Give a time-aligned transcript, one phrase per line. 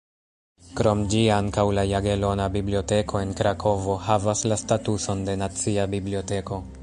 [0.77, 6.63] Krom ĝi, ankaŭ la Jagelona Biblioteko en Krakovo havas la statuson de "nacia biblioteko".